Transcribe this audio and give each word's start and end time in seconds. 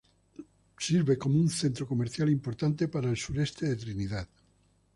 Sirve 0.87 1.15
como 1.21 1.35
un 1.43 1.47
centro 1.59 1.85
comercial 1.85 2.27
importante 2.31 2.87
para 2.87 3.11
el 3.11 3.17
sureste 3.17 3.67
de 3.67 3.75
Trinidad. 3.75 4.27